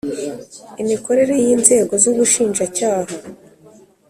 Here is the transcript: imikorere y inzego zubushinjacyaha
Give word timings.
imikorere 0.81 1.33
y 1.45 1.47
inzego 1.55 1.93
zubushinjacyaha 2.03 3.13